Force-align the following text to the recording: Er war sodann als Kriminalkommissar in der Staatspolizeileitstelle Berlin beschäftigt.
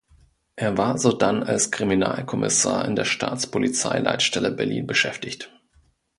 Er 0.55 0.79
war 0.79 0.97
sodann 0.97 1.43
als 1.43 1.69
Kriminalkommissar 1.69 2.85
in 2.85 2.95
der 2.95 3.05
Staatspolizeileitstelle 3.05 4.49
Berlin 4.49 4.87
beschäftigt. 4.87 5.51